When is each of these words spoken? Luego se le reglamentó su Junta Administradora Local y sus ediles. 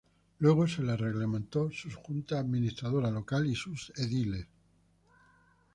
Luego 0.39 0.67
se 0.67 0.81
le 0.81 0.97
reglamentó 0.97 1.69
su 1.71 1.91
Junta 1.91 2.39
Administradora 2.39 3.11
Local 3.11 3.45
y 3.45 3.53
sus 3.53 3.93
ediles. 3.97 4.47